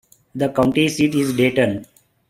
The 0.33 0.49
county 0.49 0.89
seat 0.89 1.13
is 1.13 1.37
Dayton. 1.37 1.85